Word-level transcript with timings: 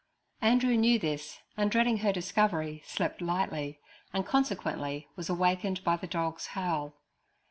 Andrew 0.41 0.75
knew 0.77 0.97
this, 0.97 1.37
and 1.55 1.69
dreading 1.69 1.97
her 1.97 2.11
discovery, 2.11 2.81
slept 2.87 3.21
lightly, 3.21 3.79
and 4.11 4.25
consequently 4.25 5.07
was 5.15 5.29
awakened 5.29 5.83
by 5.83 5.95
the 5.95 6.07
dog's 6.07 6.47
howl. 6.57 6.95